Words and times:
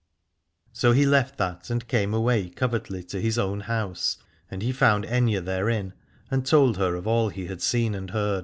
So 0.73 0.93
he 0.93 1.05
left 1.05 1.37
that 1.37 1.69
and 1.69 1.87
came 1.87 2.11
away 2.11 2.49
covertly 2.49 3.03
to 3.03 3.21
his 3.21 3.37
own 3.37 3.59
house, 3.59 4.17
and 4.49 4.63
he 4.63 4.71
found 4.71 5.05
Aithne 5.05 5.45
therein, 5.45 5.93
and 6.31 6.43
told 6.43 6.77
her 6.77 6.95
of 6.95 7.05
all 7.05 7.27
that 7.27 7.35
he 7.35 7.45
had 7.45 7.61
seen 7.61 7.93
and 7.93 8.09
heard. 8.09 8.39